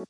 Moin 0.00 0.08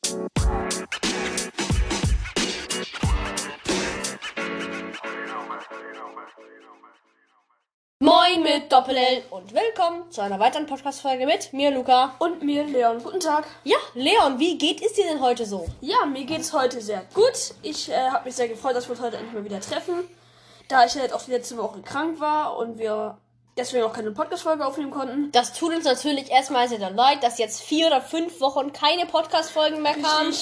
mit 8.44 8.70
Doppel-L 8.70 9.24
und 9.30 9.52
willkommen 9.52 10.08
zu 10.12 10.20
einer 10.20 10.38
weiteren 10.38 10.66
Podcast-Folge 10.66 11.26
mit 11.26 11.52
mir, 11.52 11.72
Luca. 11.72 12.14
Und 12.20 12.44
mir, 12.44 12.62
Leon. 12.62 13.02
Guten 13.02 13.18
Tag. 13.18 13.48
Ja, 13.64 13.78
Leon, 13.94 14.38
wie 14.38 14.56
geht 14.58 14.80
es 14.80 14.92
dir 14.92 15.06
denn 15.06 15.20
heute 15.20 15.44
so? 15.44 15.66
Ja, 15.80 16.06
mir 16.06 16.24
geht 16.24 16.42
es 16.42 16.52
heute 16.52 16.80
sehr 16.80 17.02
gut. 17.12 17.54
Ich 17.62 17.90
äh, 17.90 18.10
habe 18.10 18.26
mich 18.26 18.36
sehr 18.36 18.46
gefreut, 18.46 18.76
dass 18.76 18.86
wir 18.86 18.92
uns 18.92 19.00
heute 19.00 19.16
endlich 19.16 19.34
mal 19.34 19.44
wieder 19.44 19.60
treffen. 19.60 20.04
Da 20.68 20.84
ich 20.84 20.94
halt 20.94 21.12
auch 21.12 21.22
die 21.24 21.32
letzte 21.32 21.56
Woche 21.56 21.82
krank 21.82 22.20
war 22.20 22.56
und 22.56 22.78
wir 22.78 23.18
deswegen 23.56 23.84
auch 23.84 23.92
keine 23.92 24.10
Podcast-Folge 24.12 24.64
aufnehmen 24.64 24.90
konnten. 24.90 25.30
Das 25.32 25.52
tut 25.52 25.74
uns 25.74 25.84
natürlich 25.84 26.30
erstmal 26.30 26.68
sehr 26.68 26.90
leid, 26.90 27.22
dass 27.22 27.38
jetzt 27.38 27.60
vier 27.62 27.86
oder 27.88 28.00
fünf 28.00 28.40
Wochen 28.40 28.72
keine 28.72 29.06
Podcast-Folgen 29.06 29.82
mehr 29.82 29.94
kamen. 29.94 30.34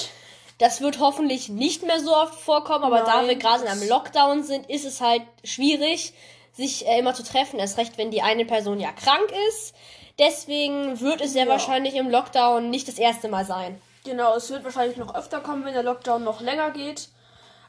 Das 0.57 0.81
wird 0.81 0.99
hoffentlich 0.99 1.47
nicht 1.49 1.83
mehr 1.83 2.01
so 2.01 2.13
oft 2.15 2.35
vorkommen, 2.35 2.83
aber 2.83 3.01
da 3.01 3.17
Nein, 3.17 3.27
wir 3.29 3.35
gerade 3.37 3.63
in 3.63 3.69
einem 3.69 3.87
Lockdown 3.87 4.43
sind, 4.43 4.69
ist 4.69 4.85
es 4.85 4.99
halt 4.99 5.21
schwierig, 5.45 6.13
sich 6.53 6.85
äh, 6.85 6.99
immer 6.99 7.13
zu 7.13 7.23
treffen. 7.23 7.59
Erst 7.59 7.77
recht, 7.77 7.97
wenn 7.97 8.11
die 8.11 8.21
eine 8.21 8.43
Person 8.45 8.79
ja 8.79 8.91
krank 8.91 9.31
ist. 9.49 9.73
Deswegen 10.17 10.99
wird 10.99 11.21
es 11.21 11.31
sehr 11.31 11.45
Ja. 11.45 11.51
wahrscheinlich 11.51 11.95
im 11.95 12.09
Lockdown 12.09 12.69
nicht 12.69 12.89
das 12.89 12.97
erste 12.99 13.29
Mal 13.29 13.45
sein. 13.45 13.81
Genau, 14.03 14.35
es 14.35 14.49
wird 14.49 14.65
wahrscheinlich 14.65 14.97
noch 14.97 15.15
öfter 15.15 15.39
kommen, 15.39 15.63
wenn 15.63 15.73
der 15.73 15.83
Lockdown 15.83 16.23
noch 16.25 16.41
länger 16.41 16.71
geht. 16.71 17.07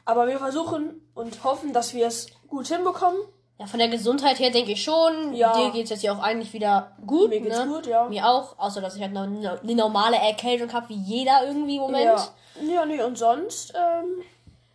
Aber 0.03 0.27
wir 0.27 0.39
versuchen 0.39 1.01
und 1.13 1.43
hoffen, 1.45 1.71
dass 1.71 1.93
wir 1.93 2.07
es 2.07 2.27
gut 2.49 2.67
hinbekommen. 2.67 3.19
Ja, 3.61 3.67
von 3.67 3.77
der 3.77 3.89
Gesundheit 3.89 4.39
her 4.39 4.49
denke 4.49 4.71
ich 4.71 4.83
schon. 4.83 5.35
Ja. 5.35 5.53
Dir 5.53 5.69
geht 5.69 5.83
es 5.83 5.91
jetzt 5.91 6.01
ja 6.01 6.13
auch 6.13 6.23
eigentlich 6.23 6.51
wieder 6.51 6.93
gut. 7.05 7.29
Mir 7.29 7.41
geht's 7.41 7.59
ne? 7.59 7.67
gut, 7.67 7.85
ja. 7.85 8.09
Mir 8.09 8.27
auch. 8.27 8.57
Außer, 8.57 8.81
dass 8.81 8.95
ich 8.95 9.03
halt 9.03 9.15
eine 9.15 9.59
eine 9.61 9.75
normale 9.75 10.17
Erkältung 10.17 10.73
habe, 10.73 10.89
wie 10.89 10.95
jeder 10.95 11.45
irgendwie 11.45 11.75
im 11.75 11.83
Moment. 11.83 12.05
Ja, 12.05 12.73
ja 12.73 12.85
nee, 12.87 13.03
und 13.03 13.19
sonst 13.19 13.71
ähm, 13.75 14.23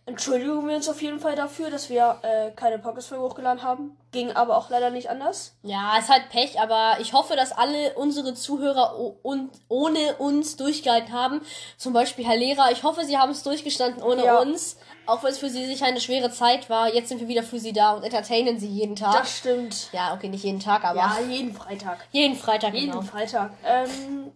entschuldigen 0.07 0.67
wir 0.67 0.75
uns 0.75 0.89
auf 0.89 1.01
jeden 1.01 1.19
Fall 1.19 1.35
dafür, 1.35 1.69
dass 1.69 1.89
wir 1.89 2.17
äh, 2.23 2.49
keine 2.51 2.79
Podcast-Folge 2.79 3.23
hochgeladen 3.23 3.61
haben. 3.61 3.95
Ging 4.11 4.31
aber 4.31 4.57
auch 4.57 4.69
leider 4.69 4.89
nicht 4.89 5.09
anders. 5.09 5.53
Ja, 5.63 5.97
ist 5.99 6.09
halt 6.09 6.29
Pech, 6.29 6.59
aber 6.59 6.97
ich 6.99 7.13
hoffe, 7.13 7.35
dass 7.35 7.51
alle 7.51 7.93
unsere 7.93 8.33
Zuhörer 8.33 8.95
und 9.21 9.51
ohne 9.67 10.15
uns 10.17 10.55
durchgehalten 10.57 11.11
haben. 11.13 11.41
Zum 11.77 11.93
Beispiel 11.93 12.25
Herr 12.25 12.37
Lehrer, 12.37 12.71
ich 12.71 12.83
hoffe, 12.83 13.03
Sie 13.05 13.17
haben 13.17 13.31
es 13.31 13.43
durchgestanden 13.43 14.01
ohne 14.01 14.25
Ja. 14.25 14.39
uns. 14.39 14.77
Auch 15.05 15.23
wenn 15.23 15.29
es 15.31 15.37
für 15.37 15.49
Sie 15.49 15.65
sicher 15.65 15.85
eine 15.85 16.01
schwere 16.01 16.31
Zeit 16.31 16.69
war. 16.69 16.93
Jetzt 16.93 17.09
sind 17.09 17.19
wir 17.21 17.27
wieder 17.27 17.43
für 17.43 17.59
Sie 17.59 17.71
da 17.73 17.91
und 17.93 18.03
entertainen 18.03 18.59
Sie 18.59 18.67
jeden 18.67 18.95
Tag. 18.95 19.13
Das 19.13 19.37
stimmt. 19.37 19.89
ja, 19.93 20.13
okay, 20.13 20.29
nicht 20.29 20.43
jeden 20.43 20.59
Tag, 20.59 20.83
aber 20.83 20.99
Ja, 20.99 21.17
jeden 21.29 21.53
Freitag. 21.53 21.99
jeden 22.11 22.35
Freitag 22.35 22.73
Jeden 22.73 22.91
genau. 22.91 23.03
Freitag. 23.03 23.51
Ähm, 23.65 24.31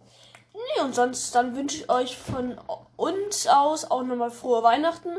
nee, 0.54 0.82
und 0.82 0.94
sonst 0.94 1.34
dann 1.34 1.56
wünsche 1.56 1.78
ich 1.78 1.90
euch 1.90 2.16
von 2.16 2.58
uns 2.96 3.46
aus 3.48 3.90
auch 3.90 4.02
nochmal 4.02 4.30
frohe 4.30 4.62
Weihnachten. 4.62 5.10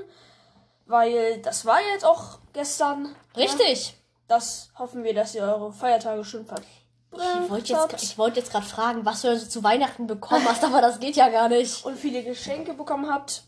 Weil 0.85 1.39
das 1.41 1.65
war 1.65 1.79
jetzt 1.93 2.05
auch 2.05 2.39
gestern. 2.51 3.15
Ja, 3.35 3.43
Richtig. 3.43 3.95
das 4.27 4.69
hoffen 4.77 5.03
wir, 5.03 5.13
dass 5.13 5.33
ihr 5.35 5.43
eure 5.43 5.71
Feiertage 5.71 6.23
schön 6.25 6.45
verbringt. 6.45 6.69
Ich 7.15 7.49
wollte 7.49 7.73
jetzt, 7.73 8.03
ich 8.03 8.17
wollte 8.17 8.39
jetzt 8.39 8.51
gerade 8.51 8.65
fragen, 8.65 9.05
was 9.05 9.21
du 9.21 9.29
also 9.29 9.45
zu 9.45 9.63
Weihnachten 9.63 10.07
bekommen 10.07 10.45
hast, 10.47 10.63
aber 10.63 10.81
das 10.81 10.99
geht 10.99 11.15
ja 11.15 11.29
gar 11.29 11.47
nicht. 11.47 11.85
und 11.85 11.97
viele 11.97 12.23
Geschenke 12.23 12.73
bekommen 12.73 13.11
habt. 13.11 13.43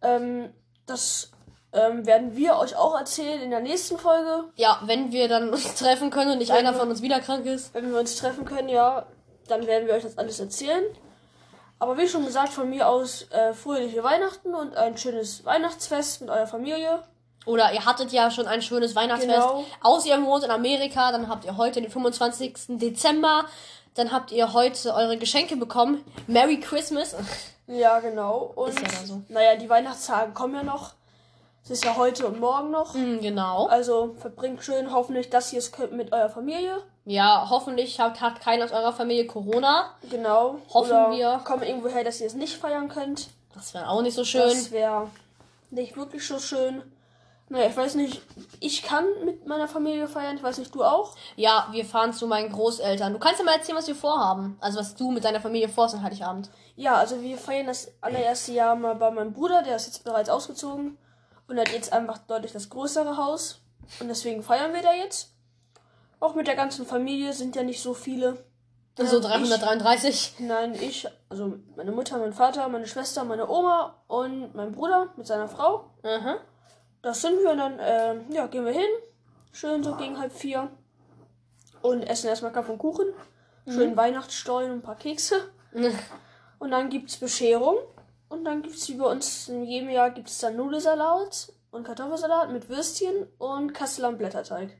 Ähm, 0.00 0.52
das 0.86 1.30
ähm, 1.72 2.06
werden 2.06 2.36
wir 2.36 2.56
euch 2.56 2.76
auch 2.76 2.98
erzählen 2.98 3.40
in 3.42 3.50
der 3.50 3.60
nächsten 3.60 3.98
Folge. 3.98 4.44
Ja, 4.56 4.80
wenn 4.84 5.12
wir 5.12 5.28
dann 5.28 5.50
uns 5.50 5.74
treffen 5.78 6.10
können 6.10 6.32
und 6.32 6.38
nicht 6.38 6.50
Wenn 6.50 6.66
einer 6.66 6.74
von 6.74 6.88
uns 6.88 7.02
wieder 7.02 7.20
krank 7.20 7.46
ist. 7.46 7.74
Wenn 7.74 7.90
wir 7.90 8.00
uns 8.00 8.16
treffen 8.16 8.44
können, 8.44 8.68
ja, 8.68 9.06
dann 9.48 9.66
werden 9.66 9.86
wir 9.86 9.94
euch 9.94 10.02
das 10.02 10.18
alles 10.18 10.40
erzählen. 10.40 10.84
Aber 11.82 11.98
wie 11.98 12.06
schon 12.06 12.24
gesagt, 12.24 12.50
von 12.52 12.70
mir 12.70 12.86
aus 12.86 13.26
äh, 13.32 13.52
fröhliche 13.54 14.04
Weihnachten 14.04 14.54
und 14.54 14.76
ein 14.76 14.96
schönes 14.96 15.44
Weihnachtsfest 15.44 16.20
mit 16.20 16.30
eurer 16.30 16.46
Familie. 16.46 17.02
Oder 17.44 17.72
ihr 17.72 17.84
hattet 17.84 18.12
ja 18.12 18.30
schon 18.30 18.46
ein 18.46 18.62
schönes 18.62 18.94
Weihnachtsfest. 18.94 19.34
Genau. 19.34 19.64
Außer 19.80 20.10
ihr 20.10 20.22
wohnt 20.24 20.44
in 20.44 20.52
Amerika, 20.52 21.10
dann 21.10 21.28
habt 21.28 21.44
ihr 21.44 21.56
heute 21.56 21.80
den 21.82 21.90
25. 21.90 22.78
Dezember. 22.78 23.46
Dann 23.96 24.12
habt 24.12 24.30
ihr 24.30 24.52
heute 24.52 24.94
eure 24.94 25.18
Geschenke 25.18 25.56
bekommen. 25.56 26.04
Merry 26.28 26.60
Christmas. 26.60 27.16
Ja, 27.66 27.98
genau. 27.98 28.52
Und 28.54 28.68
Ist 28.68 28.80
ja 28.80 29.04
so. 29.04 29.22
naja, 29.28 29.56
die 29.56 29.68
Weihnachtstage 29.68 30.30
kommen 30.34 30.54
ja 30.54 30.62
noch. 30.62 30.92
Es 31.64 31.72
ist 31.72 31.84
ja 31.84 31.96
heute 31.96 32.28
und 32.28 32.38
morgen 32.38 32.70
noch. 32.70 32.94
Hm, 32.94 33.20
genau. 33.20 33.66
Also 33.66 34.14
verbringt 34.20 34.62
schön 34.62 34.92
hoffentlich, 34.92 35.30
dass 35.30 35.52
ihr 35.52 35.58
es 35.58 35.72
könnt 35.72 35.94
mit 35.94 36.12
eurer 36.12 36.30
Familie. 36.30 36.80
Ja, 37.04 37.46
hoffentlich 37.50 37.98
hat, 37.98 38.20
hat 38.20 38.40
keiner 38.40 38.64
aus 38.64 38.72
eurer 38.72 38.92
Familie 38.92 39.26
Corona. 39.26 39.90
Genau. 40.08 40.56
Hoffen 40.72 40.90
Oder 40.90 41.10
wir. 41.10 41.40
kommt 41.44 41.64
irgendwo 41.64 41.88
her, 41.88 42.04
dass 42.04 42.20
ihr 42.20 42.28
es 42.28 42.34
nicht 42.34 42.56
feiern 42.56 42.88
könnt. 42.88 43.28
Das 43.54 43.74
wäre 43.74 43.88
auch 43.88 44.02
nicht 44.02 44.14
so 44.14 44.24
schön. 44.24 44.48
Das 44.48 44.70
wäre 44.70 45.10
nicht 45.70 45.96
wirklich 45.96 46.26
so 46.26 46.38
schön. 46.38 46.82
Naja, 47.48 47.66
ich 47.68 47.76
weiß 47.76 47.96
nicht, 47.96 48.22
ich 48.60 48.82
kann 48.82 49.04
mit 49.26 49.46
meiner 49.46 49.68
Familie 49.68 50.08
feiern, 50.08 50.36
ich 50.36 50.42
weiß 50.42 50.56
nicht, 50.56 50.74
du 50.74 50.84
auch. 50.84 51.14
Ja, 51.36 51.68
wir 51.70 51.84
fahren 51.84 52.14
zu 52.14 52.26
meinen 52.26 52.50
Großeltern. 52.50 53.12
Du 53.12 53.18
kannst 53.18 53.40
ja 53.40 53.44
mal 53.44 53.56
erzählen, 53.56 53.76
was 53.76 53.88
wir 53.88 53.94
vorhaben. 53.94 54.56
Also 54.60 54.78
was 54.78 54.94
du 54.94 55.10
mit 55.10 55.24
deiner 55.24 55.40
Familie 55.40 55.68
vorhast 55.68 55.94
an 55.94 56.02
Heiligabend. 56.02 56.48
Ja, 56.76 56.94
also 56.94 57.20
wir 57.20 57.36
feiern 57.36 57.66
das 57.66 57.92
allererste 58.00 58.52
Jahr 58.52 58.74
mal 58.74 58.94
bei 58.94 59.10
meinem 59.10 59.34
Bruder, 59.34 59.62
der 59.62 59.76
ist 59.76 59.86
jetzt 59.86 60.04
bereits 60.04 60.30
ausgezogen. 60.30 60.96
Und 61.46 61.58
hat 61.58 61.68
jetzt 61.72 61.92
einfach 61.92 62.18
deutlich 62.18 62.52
das 62.52 62.70
größere 62.70 63.18
Haus. 63.18 63.60
Und 64.00 64.08
deswegen 64.08 64.42
feiern 64.42 64.72
wir 64.72 64.80
da 64.80 64.94
jetzt. 64.94 65.34
Auch 66.22 66.36
mit 66.36 66.46
der 66.46 66.54
ganzen 66.54 66.86
Familie 66.86 67.32
sind 67.32 67.56
ja 67.56 67.64
nicht 67.64 67.82
so 67.82 67.94
viele. 67.94 68.44
So 68.96 69.16
Ähm, 69.16 69.22
333. 69.22 70.08
Ich, 70.38 70.46
nein, 70.46 70.72
ich, 70.74 71.08
also 71.28 71.54
meine 71.74 71.90
Mutter, 71.90 72.16
mein 72.18 72.32
Vater, 72.32 72.68
meine 72.68 72.86
Schwester, 72.86 73.24
meine 73.24 73.50
Oma 73.50 73.96
und 74.06 74.54
mein 74.54 74.70
Bruder 74.70 75.12
mit 75.16 75.26
seiner 75.26 75.48
Frau. 75.48 75.90
Mhm. 76.04 76.36
Das 77.02 77.22
sind 77.22 77.42
wir 77.42 77.50
und 77.50 77.58
dann, 77.58 77.78
äh, 77.80 78.14
ja, 78.30 78.46
gehen 78.46 78.64
wir 78.64 78.72
hin. 78.72 78.88
Schön 79.50 79.82
so 79.82 79.96
gegen 79.96 80.16
halb 80.16 80.32
vier. 80.32 80.70
Und 81.80 82.04
essen 82.04 82.28
erstmal 82.28 82.52
Kaffee 82.52 82.70
und 82.70 82.78
Kuchen. 82.78 83.08
Schön 83.66 83.96
Weihnachtsstollen 83.96 84.70
und 84.70 84.78
ein 84.78 84.82
paar 84.82 84.96
Kekse. 84.96 85.34
Und 86.60 86.70
dann 86.70 86.88
gibt's 86.90 87.16
Bescherung. 87.16 87.78
Und 88.28 88.44
dann 88.44 88.62
gibt's 88.62 88.88
wie 88.88 88.94
bei 88.94 89.06
uns 89.06 89.48
in 89.48 89.64
jedem 89.64 89.90
Jahr 89.90 90.10
gibt's 90.10 90.38
dann 90.38 90.54
Nudelsalat 90.54 91.52
und 91.72 91.82
Kartoffelsalat 91.82 92.52
mit 92.52 92.68
Würstchen 92.68 93.26
und 93.38 93.74
Kastelan 93.74 94.16
Blätterteig. 94.16 94.70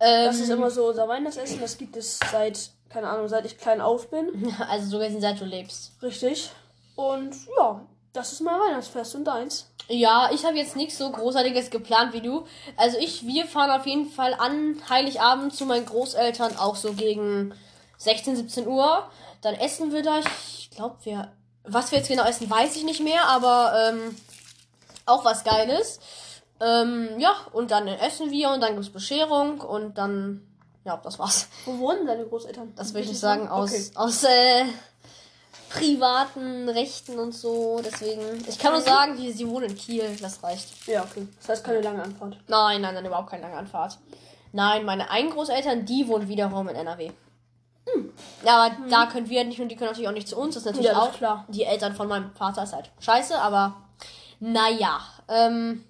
Ähm, 0.00 0.26
Das 0.26 0.40
ist 0.40 0.50
immer 0.50 0.70
so 0.70 0.88
unser 0.88 1.08
Weihnachtsessen. 1.08 1.60
Das 1.60 1.78
gibt 1.78 1.96
es 1.96 2.18
seit, 2.30 2.70
keine 2.88 3.08
Ahnung, 3.08 3.28
seit 3.28 3.46
ich 3.46 3.58
klein 3.58 3.80
auf 3.80 4.10
bin. 4.10 4.54
also 4.68 4.88
sogar 4.88 5.10
seit 5.20 5.40
du 5.40 5.44
lebst. 5.44 5.92
Richtig. 6.02 6.50
Und 6.96 7.34
ja, 7.58 7.80
das 8.12 8.32
ist 8.32 8.40
mein 8.40 8.60
Weihnachtsfest 8.60 9.14
und 9.14 9.24
deins. 9.24 9.70
Ja, 9.88 10.30
ich 10.32 10.44
habe 10.46 10.56
jetzt 10.56 10.76
nichts 10.76 10.96
so 10.96 11.10
Großartiges 11.10 11.70
geplant 11.70 12.14
wie 12.14 12.22
du. 12.22 12.46
Also 12.76 12.96
ich, 12.98 13.26
wir 13.26 13.44
fahren 13.46 13.70
auf 13.70 13.86
jeden 13.86 14.08
Fall 14.08 14.34
an 14.34 14.80
Heiligabend 14.88 15.54
zu 15.54 15.66
meinen 15.66 15.84
Großeltern, 15.84 16.56
auch 16.56 16.76
so 16.76 16.94
gegen 16.94 17.54
16, 17.98 18.36
17 18.36 18.66
Uhr. 18.66 19.06
Dann 19.42 19.54
essen 19.54 19.92
wir 19.92 20.02
da. 20.02 20.20
Ich 20.20 20.70
glaube, 20.70 20.96
wir. 21.02 21.32
Was 21.66 21.90
wir 21.90 21.98
jetzt 21.98 22.08
genau 22.08 22.24
essen, 22.24 22.48
weiß 22.48 22.76
ich 22.76 22.84
nicht 22.84 23.02
mehr, 23.02 23.26
aber 23.26 23.72
ähm, 23.88 24.16
auch 25.06 25.24
was 25.24 25.44
Geiles. 25.44 25.98
Ähm, 26.60 27.18
ja, 27.18 27.32
und 27.52 27.70
dann 27.70 27.86
essen 27.88 28.30
wir 28.30 28.50
und 28.50 28.60
dann 28.60 28.74
gibt's 28.74 28.90
Bescherung 28.90 29.60
und 29.60 29.98
dann. 29.98 30.46
Ja, 30.84 30.96
das 30.98 31.18
war's. 31.18 31.48
Wo 31.64 31.78
wohnen 31.78 32.06
deine 32.06 32.24
Großeltern? 32.26 32.72
Das 32.76 32.92
will 32.94 33.00
ich 33.02 33.08
nicht 33.08 33.20
sagen, 33.20 33.48
aus, 33.48 33.70
Okay. 33.72 33.90
aus 33.94 34.22
äh, 34.24 34.64
privaten 35.70 36.68
Rechten 36.68 37.18
und 37.18 37.32
so. 37.32 37.80
Deswegen. 37.84 38.20
Ich 38.48 38.58
kann 38.58 38.72
nur 38.72 38.80
sagen, 38.82 39.16
die, 39.16 39.32
sie 39.32 39.48
wohnen 39.48 39.70
in 39.70 39.76
Kiel, 39.76 40.16
das 40.20 40.42
reicht. 40.42 40.86
Ja, 40.86 41.02
okay. 41.02 41.26
Das 41.40 41.48
heißt 41.48 41.64
keine 41.64 41.80
lange 41.80 42.02
Antwort. 42.02 42.36
Nein, 42.48 42.80
nein, 42.82 42.94
nein, 42.94 43.04
überhaupt 43.06 43.30
keine 43.30 43.42
lange 43.42 43.56
Anfahrt. 43.56 43.98
Nein, 44.52 44.84
meine 44.84 45.10
einen 45.10 45.30
Großeltern, 45.30 45.84
die 45.84 46.06
wohnen 46.06 46.28
wiederum 46.28 46.68
in 46.68 46.76
NRW. 46.76 47.10
Ja, 48.44 48.64
aber 48.64 48.76
da 48.88 49.06
können 49.06 49.28
wir 49.28 49.44
nicht 49.44 49.60
und 49.60 49.68
die 49.68 49.76
können 49.76 49.90
natürlich 49.90 50.08
auch 50.08 50.12
nicht 50.12 50.28
zu 50.28 50.36
uns. 50.36 50.54
Das 50.54 50.62
ist 50.62 50.66
natürlich 50.66 50.86
Ja, 50.86 50.94
das 50.94 51.02
auch 51.02 51.10
ist 51.12 51.18
klar. 51.18 51.44
Die 51.48 51.64
Eltern 51.64 51.94
von 51.94 52.08
meinem 52.08 52.30
Vater 52.34 52.62
ist 52.62 52.72
halt 52.72 52.90
scheiße, 53.00 53.36
aber 53.38 53.74
naja. 54.40 55.00
Ähm, 55.28 55.84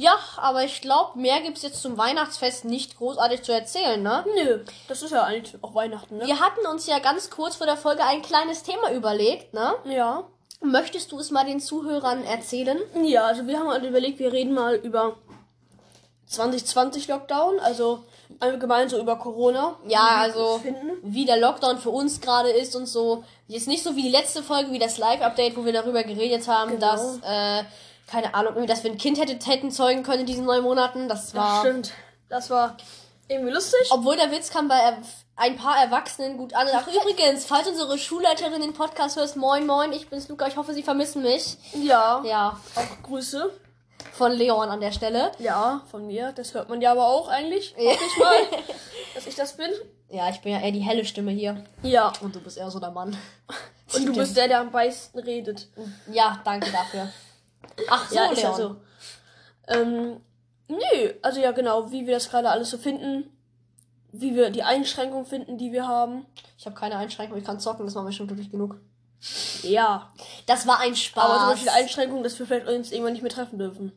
ja, 0.00 0.14
aber 0.38 0.64
ich 0.64 0.80
glaube, 0.80 1.18
mehr 1.18 1.40
gibt's 1.40 1.62
jetzt 1.62 1.82
zum 1.82 1.98
Weihnachtsfest 1.98 2.64
nicht 2.64 2.96
großartig 2.96 3.42
zu 3.42 3.52
erzählen, 3.52 4.02
ne? 4.02 4.24
Nö, 4.34 4.64
das 4.88 5.02
ist 5.02 5.10
ja 5.12 5.24
eigentlich 5.24 5.62
auch 5.62 5.74
Weihnachten, 5.74 6.16
ne? 6.16 6.26
Wir 6.26 6.40
hatten 6.40 6.66
uns 6.66 6.86
ja 6.86 6.98
ganz 6.98 7.28
kurz 7.30 7.56
vor 7.56 7.66
der 7.66 7.76
Folge 7.76 8.02
ein 8.04 8.22
kleines 8.22 8.62
Thema 8.62 8.90
überlegt, 8.92 9.52
ne? 9.52 9.74
Ja. 9.84 10.24
Möchtest 10.62 11.12
du 11.12 11.18
es 11.18 11.30
mal 11.30 11.44
den 11.44 11.60
Zuhörern 11.60 12.24
erzählen? 12.24 12.78
Ja, 13.02 13.24
also 13.24 13.46
wir 13.46 13.58
haben 13.58 13.68
halt 13.68 13.84
überlegt, 13.84 14.18
wir 14.18 14.32
reden 14.32 14.52
mal 14.54 14.74
über 14.76 15.16
2020 16.26 17.08
Lockdown, 17.08 17.58
also 17.60 18.04
allgemein 18.38 18.88
so 18.88 18.98
über 18.98 19.16
Corona. 19.16 19.76
Ja, 19.86 20.16
also 20.20 20.60
es 20.64 20.72
wie 21.02 21.24
der 21.24 21.38
Lockdown 21.38 21.78
für 21.78 21.90
uns 21.90 22.20
gerade 22.20 22.50
ist 22.50 22.76
und 22.76 22.86
so. 22.86 23.24
Jetzt 23.48 23.68
nicht 23.68 23.82
so 23.82 23.96
wie 23.96 24.02
die 24.02 24.10
letzte 24.10 24.42
Folge, 24.42 24.70
wie 24.70 24.78
das 24.78 24.98
Live-Update, 24.98 25.56
wo 25.56 25.64
wir 25.64 25.72
darüber 25.72 26.04
geredet 26.04 26.46
haben, 26.46 26.72
Genau. 26.72 26.80
dass, 26.92 27.18
äh, 27.24 27.64
keine 28.10 28.34
Ahnung, 28.34 28.66
dass 28.66 28.82
wir 28.84 28.90
ein 28.90 28.98
Kind 28.98 29.18
hätte, 29.20 29.38
hätten 29.50 29.70
zeugen 29.70 30.02
können 30.02 30.20
in 30.20 30.26
diesen 30.26 30.44
neun 30.44 30.62
Monaten. 30.62 31.08
Das 31.08 31.26
Das 31.26 31.34
war. 31.34 31.60
stimmt. 31.60 31.92
Das 32.28 32.50
war 32.50 32.76
irgendwie 33.28 33.52
lustig. 33.52 33.80
Obwohl 33.90 34.16
der 34.16 34.30
Witz 34.30 34.50
kam 34.50 34.68
bei, 34.68 34.96
ein 35.36 35.56
paar 35.56 35.82
Erwachsenen 35.82 36.36
gut 36.36 36.54
an. 36.54 36.66
Ach, 36.74 36.86
übrigens, 36.86 37.44
falls 37.46 37.66
unsere 37.68 37.96
Schulleiterin 37.98 38.60
den 38.60 38.74
Podcast 38.74 39.16
hört, 39.16 39.34
moin, 39.36 39.66
moin, 39.66 39.92
ich 39.92 40.08
bin's 40.10 40.28
Luca, 40.28 40.46
ich 40.46 40.56
hoffe, 40.56 40.74
Sie 40.74 40.82
vermissen 40.82 41.22
mich. 41.22 41.56
Ja. 41.72 42.22
Ja, 42.24 42.60
Auch 42.74 43.02
Grüße. 43.04 43.50
von 44.12 44.32
Leon 44.32 44.68
an 44.68 44.80
der 44.80 44.92
Stelle. 44.92 45.32
Ja, 45.38 45.82
von 45.90 46.06
mir. 46.06 46.32
Das 46.32 46.52
hört 46.54 46.68
man 46.68 46.80
ja 46.82 46.92
aber 46.92 47.06
auch 47.06 47.28
eigentlich. 47.28 47.74
Hoffe 47.76 48.04
ich 48.06 48.18
mal, 48.18 48.36
dass 49.14 49.26
ich 49.26 49.34
das 49.34 49.56
bin. 49.56 49.70
Ja, 50.10 50.28
ich 50.28 50.40
bin 50.40 50.52
ja 50.52 50.60
eher 50.60 50.72
die 50.72 50.80
helle 50.80 51.04
Stimme 51.04 51.30
hier. 51.30 51.64
Ja. 51.82 52.12
Und 52.20 52.34
du 52.34 52.40
bist 52.40 52.58
eher 52.58 52.70
so 52.70 52.80
der 52.80 52.90
Mann. 52.90 53.16
Und 53.94 54.06
du 54.06 54.12
bist 54.12 54.36
der, 54.36 54.48
der 54.48 54.60
am 54.60 54.70
meisten 54.72 55.18
redet. 55.20 55.68
Ja, 56.12 56.40
danke 56.44 56.70
dafür. 56.70 57.08
Ach 57.88 58.08
so, 58.08 58.14
ja, 58.16 58.22
Leon. 58.24 58.32
ist 58.34 58.42
ja 58.42 58.52
so. 58.54 58.76
Ähm, 59.68 60.20
nö, 60.68 61.12
also 61.22 61.40
ja 61.40 61.52
genau, 61.52 61.90
wie 61.90 62.06
wir 62.06 62.14
das 62.14 62.30
gerade 62.30 62.50
alles 62.50 62.70
so 62.70 62.78
finden. 62.78 63.36
Wie 64.12 64.34
wir 64.34 64.50
die 64.50 64.64
Einschränkungen 64.64 65.24
finden, 65.24 65.56
die 65.56 65.70
wir 65.72 65.86
haben. 65.86 66.26
Ich 66.58 66.66
habe 66.66 66.74
keine 66.74 66.96
Einschränkung, 66.96 67.38
ich 67.38 67.44
kann 67.44 67.60
zocken, 67.60 67.86
das 67.86 67.94
war 67.94 68.02
mir 68.02 68.12
schon 68.12 68.26
glücklich 68.26 68.50
genug. 68.50 68.76
Ja. 69.62 70.12
Das 70.46 70.66
war 70.66 70.80
ein 70.80 70.96
Spaß. 70.96 71.22
Aber 71.24 71.38
zum 71.38 71.48
Beispiel 71.50 71.68
Einschränkungen, 71.68 72.24
dass 72.24 72.38
wir 72.38 72.46
vielleicht 72.46 72.66
uns 72.66 72.90
irgendwann 72.90 73.12
nicht 73.12 73.22
mehr 73.22 73.30
treffen 73.30 73.58
dürfen. 73.58 73.92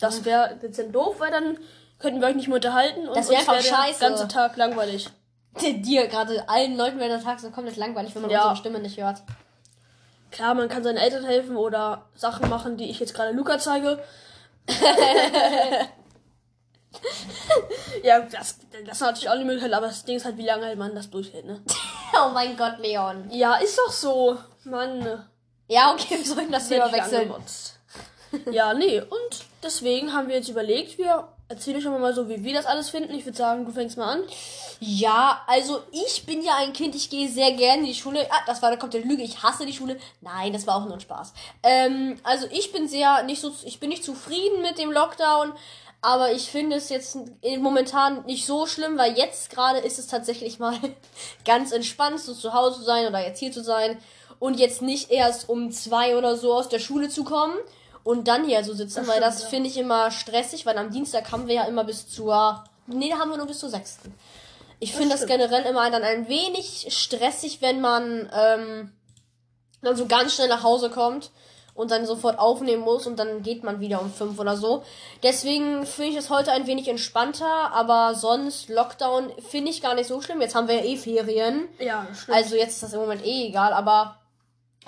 Das 0.00 0.24
wäre 0.24 0.56
dezent 0.60 0.92
doof, 0.94 1.20
weil 1.20 1.30
dann 1.30 1.58
könnten 1.98 2.20
wir 2.20 2.26
euch 2.28 2.34
nicht 2.34 2.48
mehr 2.48 2.56
unterhalten. 2.56 3.06
Und 3.08 3.16
Das 3.16 3.28
wär 3.28 3.38
uns 3.38 3.48
einfach 3.48 3.62
der 3.62 3.74
scheiße. 3.76 4.00
ganze 4.00 4.26
Tag 4.28 4.56
langweilig. 4.56 5.08
dir 5.60 6.08
gerade 6.08 6.48
allen 6.48 6.76
Leuten 6.76 6.98
während 6.98 7.12
der 7.12 7.22
Tag 7.22 7.38
so 7.40 7.50
komplett 7.50 7.76
langweilig, 7.76 8.14
wenn 8.14 8.22
man 8.22 8.30
Ja. 8.30 8.42
unsere 8.42 8.56
Stimme 8.56 8.80
nicht 8.80 9.00
hört. 9.00 9.22
Klar, 10.30 10.54
man 10.54 10.68
kann 10.68 10.82
seinen 10.82 10.98
Eltern 10.98 11.24
helfen 11.24 11.56
oder 11.56 12.06
Sachen 12.14 12.48
machen, 12.48 12.76
die 12.76 12.90
ich 12.90 13.00
jetzt 13.00 13.14
gerade 13.14 13.32
Luca 13.32 13.58
zeige. 13.58 14.02
ja, 18.02 18.20
das, 18.20 18.58
das 18.84 18.96
ist 18.96 19.00
natürlich 19.00 19.28
auch 19.28 19.34
eine 19.34 19.44
Möglichkeit, 19.44 19.72
aber 19.72 19.86
das 19.86 20.04
Ding 20.04 20.16
ist 20.16 20.24
halt, 20.24 20.36
wie 20.36 20.46
lange 20.46 20.66
halt 20.66 20.78
man 20.78 20.94
das 20.94 21.10
durchhält, 21.10 21.46
ne? 21.46 21.62
Oh 22.18 22.30
mein 22.30 22.56
Gott, 22.56 22.78
Leon. 22.78 23.28
Ja, 23.30 23.56
ist 23.56 23.78
doch 23.78 23.92
so. 23.92 24.38
Mann. 24.64 25.26
Ja, 25.68 25.92
okay, 25.92 26.16
wir 26.18 26.24
sollten 26.24 26.52
das 26.52 26.68
Thema 26.68 26.90
wechseln. 26.92 27.32
ja, 28.50 28.72
nee, 28.74 29.00
und 29.00 29.44
deswegen 29.62 30.12
haben 30.12 30.28
wir 30.28 30.36
jetzt 30.36 30.48
überlegt, 30.48 30.98
wir 30.98 31.28
erzählen 31.48 31.76
euch 31.76 31.84
mal 31.84 32.14
so, 32.14 32.28
wie 32.28 32.42
wir 32.42 32.54
das 32.54 32.66
alles 32.66 32.90
finden. 32.90 33.14
Ich 33.14 33.24
würde 33.24 33.38
sagen, 33.38 33.64
du 33.64 33.72
fängst 33.72 33.96
mal 33.96 34.14
an. 34.14 34.22
Ja, 34.80 35.42
also 35.46 35.80
ich 35.92 36.26
bin 36.26 36.42
ja 36.42 36.56
ein 36.56 36.72
Kind, 36.72 36.94
ich 36.94 37.08
gehe 37.08 37.28
sehr 37.28 37.52
gerne 37.52 37.82
in 37.82 37.86
die 37.86 37.94
Schule. 37.94 38.26
Ah, 38.30 38.42
das 38.46 38.62
war 38.62 38.68
eine 38.68 38.78
komplette 38.78 39.06
Lüge, 39.06 39.22
ich 39.22 39.42
hasse 39.42 39.64
die 39.64 39.72
Schule. 39.72 39.98
Nein, 40.20 40.52
das 40.52 40.66
war 40.66 40.76
auch 40.76 40.84
nur 40.84 40.94
ein 40.94 41.00
Spaß. 41.00 41.32
Ähm, 41.62 42.18
also 42.24 42.46
ich 42.50 42.72
bin 42.72 42.88
sehr 42.88 43.22
nicht 43.22 43.40
so, 43.40 43.52
ich 43.64 43.78
bin 43.78 43.90
nicht 43.90 44.04
zufrieden 44.04 44.62
mit 44.62 44.78
dem 44.78 44.90
Lockdown, 44.90 45.52
aber 46.02 46.32
ich 46.32 46.50
finde 46.50 46.76
es 46.76 46.88
jetzt 46.88 47.16
momentan 47.58 48.24
nicht 48.26 48.44
so 48.44 48.66
schlimm, 48.66 48.98
weil 48.98 49.16
jetzt 49.16 49.50
gerade 49.50 49.78
ist 49.78 49.98
es 49.98 50.08
tatsächlich 50.08 50.58
mal 50.58 50.76
ganz 51.44 51.72
entspannt, 51.72 52.20
so 52.20 52.34
zu 52.34 52.52
Hause 52.52 52.78
zu 52.78 52.84
sein 52.84 53.06
oder 53.06 53.24
jetzt 53.24 53.38
hier 53.38 53.52
zu 53.52 53.62
sein 53.62 53.98
und 54.38 54.58
jetzt 54.58 54.82
nicht 54.82 55.10
erst 55.10 55.48
um 55.48 55.70
zwei 55.70 56.16
oder 56.16 56.36
so 56.36 56.52
aus 56.52 56.68
der 56.68 56.80
Schule 56.80 57.08
zu 57.08 57.24
kommen 57.24 57.56
und 58.06 58.28
dann 58.28 58.44
hier 58.44 58.62
so 58.62 58.72
sitzen, 58.72 59.00
Das 59.00 59.08
weil 59.08 59.20
das 59.20 59.42
ja. 59.42 59.48
finde 59.48 59.68
ich 59.68 59.76
immer 59.76 60.12
stressig, 60.12 60.64
weil 60.64 60.78
am 60.78 60.92
Dienstag 60.92 61.32
haben 61.32 61.48
wir 61.48 61.56
ja 61.56 61.64
immer 61.64 61.82
bis 61.82 62.08
zur, 62.08 62.62
nee, 62.86 63.10
da 63.10 63.18
haben 63.18 63.30
wir 63.30 63.36
nur 63.36 63.48
bis 63.48 63.58
zur 63.58 63.68
sechsten. 63.68 64.14
Ich 64.78 64.94
finde 64.94 65.16
das 65.16 65.26
generell 65.26 65.64
immer 65.64 65.90
dann 65.90 66.04
ein 66.04 66.28
wenig 66.28 66.86
stressig, 66.90 67.62
wenn 67.62 67.80
man 67.80 68.30
ähm, 68.32 68.92
dann 69.82 69.96
so 69.96 70.06
ganz 70.06 70.36
schnell 70.36 70.46
nach 70.46 70.62
Hause 70.62 70.88
kommt 70.88 71.32
und 71.74 71.90
dann 71.90 72.06
sofort 72.06 72.38
aufnehmen 72.38 72.82
muss 72.82 73.08
und 73.08 73.18
dann 73.18 73.42
geht 73.42 73.64
man 73.64 73.80
wieder 73.80 74.00
um 74.00 74.12
fünf 74.12 74.38
oder 74.38 74.56
so. 74.56 74.84
Deswegen 75.24 75.84
finde 75.84 76.12
ich 76.12 76.16
es 76.16 76.30
heute 76.30 76.52
ein 76.52 76.68
wenig 76.68 76.86
entspannter, 76.86 77.72
aber 77.72 78.14
sonst 78.14 78.68
Lockdown 78.68 79.32
finde 79.50 79.72
ich 79.72 79.82
gar 79.82 79.96
nicht 79.96 80.06
so 80.06 80.20
schlimm. 80.22 80.40
Jetzt 80.40 80.54
haben 80.54 80.68
wir 80.68 80.76
ja 80.76 80.84
eh 80.84 80.96
Ferien. 80.96 81.66
Ja, 81.80 82.06
stimmt. 82.14 82.36
Also 82.36 82.54
jetzt 82.54 82.74
ist 82.74 82.84
das 82.84 82.92
im 82.92 83.00
Moment 83.00 83.26
eh 83.26 83.48
egal, 83.48 83.72
aber 83.72 84.20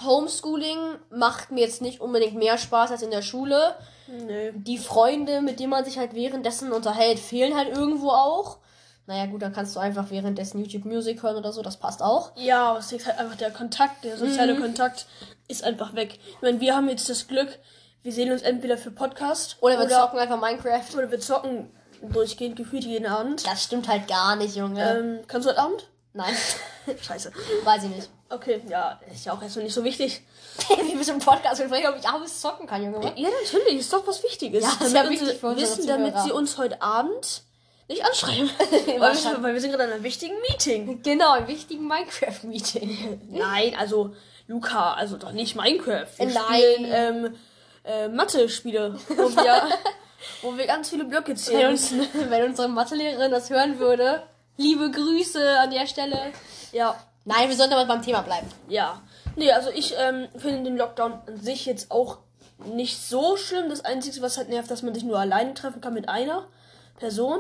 Homeschooling 0.05 0.79
macht 1.11 1.51
mir 1.51 1.61
jetzt 1.61 1.83
nicht 1.83 2.01
unbedingt 2.01 2.35
mehr 2.35 2.59
Spaß 2.59 2.91
als 2.93 3.03
in 3.03 3.11
der 3.11 3.23
Schule. 3.23 3.75
Nö. 4.07 4.53
Die 4.55 4.79
Freunde, 4.79 5.41
mit 5.43 5.61
denen 5.61 5.71
man 5.71 5.85
sich 5.85 5.99
halt 5.99 6.15
währenddessen 6.15 6.73
unterhält, 6.73 7.19
fehlen 7.19 7.57
halt 7.57 7.77
irgendwo 7.77 8.11
auch. 8.11 8.59
Naja, 9.07 9.27
gut, 9.27 9.41
dann 9.43 9.53
kannst 9.55 9.75
du 9.75 9.81
einfach 9.81 10.11
währenddessen 10.11 10.59
YouTube 10.61 10.85
Music 10.85 11.23
hören 11.23 11.37
oder 11.37 11.53
so, 11.53 11.63
das 11.63 11.79
passt 11.79 12.03
auch. 12.03 12.33
Ja, 12.37 12.71
aber 12.71 12.79
es 12.81 12.93
ist 12.93 13.07
halt 13.07 13.19
einfach 13.19 13.37
der 13.37 13.51
Kontakt, 13.51 14.05
der 14.05 14.19
soziale 14.19 14.55
Mhm. 14.55 14.61
Kontakt 14.63 15.07
ist 15.49 15.65
einfach 15.65 15.95
weg. 15.95 16.19
Ich 16.27 16.43
meine, 16.43 16.61
wir 16.61 16.77
haben 16.77 16.89
jetzt 16.91 17.09
das 17.09 17.27
Glück, 17.27 17.59
wir 18.03 18.13
sehen 18.13 18.31
uns 18.31 18.43
entweder 18.43 18.77
für 18.77 18.91
Podcast 18.91 19.57
Oder 19.61 19.79
wir 19.79 19.87
oder, 19.87 20.01
zocken 20.03 20.19
einfach 20.19 20.39
Minecraft. 20.41 20.95
oder 20.97 21.11
wir 21.11 21.21
zocken 21.21 21.71
durchgehend 22.03 22.57
gefühlt 22.57 22.85
jeden 22.85 23.07
Abend. 23.07 23.47
Das 23.47 23.65
stimmt 23.65 23.89
halt 23.89 24.09
gar 24.09 24.37
nicht, 24.37 24.57
Junge. 24.57 24.99
Ähm, 24.99 25.19
kannst 25.27 25.47
du 25.47 25.51
heute 25.51 25.61
Abend? 25.63 25.87
Nein, 26.19 26.35
Scheiße. 27.01 27.31
weiß 27.63 27.85
ich 27.85 27.91
nicht. 27.91 28.09
Okay, 28.29 28.61
ja, 28.69 28.99
ist 29.15 29.25
ja 29.25 29.33
auch 29.33 29.41
erstmal 29.41 29.65
nicht 29.65 29.75
so 29.75 29.85
wichtig. 29.85 30.21
Wie 30.83 30.97
bist 30.97 31.09
du 31.09 31.13
im 31.15 31.21
Podcast 31.21 31.63
gefragt, 31.63 31.87
ob 31.89 31.97
ich 31.97 32.09
abends 32.09 32.41
zocken 32.41 32.67
kann, 32.67 32.83
Junge. 32.83 33.13
Ja, 33.15 33.29
natürlich, 33.45 33.79
ist 33.79 33.93
doch 33.93 34.05
was 34.05 34.25
Wichtiges. 34.25 34.65
Ja, 34.65 34.71
ist 34.85 34.95
damit 34.95 34.95
ja 34.95 35.11
wichtig 35.11 35.39
für 35.39 35.47
unsere 35.47 35.71
wissen, 35.71 35.87
damit 35.87 36.09
Zuhörer. 36.15 36.25
sie 36.25 36.33
uns 36.33 36.59
heute 36.59 36.83
Abend 36.83 37.43
nicht 37.87 38.05
anschreiben. 38.05 38.51
weil, 38.99 39.15
wir, 39.15 39.43
weil 39.43 39.55
wir 39.55 39.61
sind 39.61 39.71
gerade 39.71 39.85
in 39.85 39.93
einem 39.93 40.03
wichtigen 40.03 40.35
Meeting. 40.51 41.01
Genau, 41.05 41.37
im 41.37 41.47
wichtigen 41.47 41.87
Minecraft-Meeting. 41.87 43.29
Nein, 43.31 43.77
also 43.79 44.17
Luca, 44.49 44.95
also 44.95 45.19
doch 45.19 45.31
nicht 45.31 45.55
Minecraft. 45.55 46.09
Wir 46.17 46.27
Nein. 46.27 46.35
spielen 46.43 46.91
ähm, 46.93 47.37
äh, 47.85 48.09
Mathe-Spiele, 48.09 48.99
wo 49.09 49.37
wir, 49.37 49.63
wo 50.43 50.57
wir 50.57 50.67
ganz 50.67 50.91
viele 50.91 51.05
Blöcke 51.05 51.29
Wenn, 51.29 51.37
zählen 51.37 51.71
uns, 51.71 51.93
müssen. 51.93 52.29
wenn 52.29 52.45
unsere 52.45 52.69
Mathelehrerin 52.69 53.31
das 53.31 53.51
hören 53.51 53.79
würde, 53.79 54.25
liebe 54.59 54.91
Grüße 54.91 55.59
an 55.61 55.71
der 55.71 55.87
Stelle. 55.87 56.33
Ja, 56.73 56.95
Nein, 57.25 57.49
wir 57.51 57.57
sollten 57.57 57.75
aber 57.75 57.85
beim 57.87 58.03
Thema 58.03 58.23
bleiben. 58.23 58.49
ja. 58.69 59.03
Nee, 59.37 59.53
also 59.53 59.71
ich 59.71 59.95
ähm, 59.97 60.27
finde 60.37 60.65
den 60.65 60.77
Lockdown 60.77 61.13
an 61.27 61.41
sich 61.41 61.65
jetzt 61.65 61.93
auch 61.93 62.19
nicht 62.65 63.01
so 63.01 63.37
schlimm. 63.37 63.69
Das 63.69 63.85
Einzige, 63.85 64.21
was 64.21 64.37
halt 64.37 64.49
nervt, 64.49 64.69
dass 64.69 64.83
man 64.83 64.95
sich 64.95 65.05
nur 65.05 65.17
alleine 65.17 65.55
treffen 65.55 65.81
kann 65.81 65.95
mit 65.95 66.09
einer 66.09 66.49
Person. 66.99 67.39